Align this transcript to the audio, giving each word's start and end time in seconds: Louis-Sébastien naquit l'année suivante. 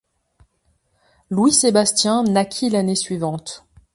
Louis-Sébastien 1.29 2.23
naquit 2.23 2.71
l'année 2.71 2.95
suivante. 2.95 3.67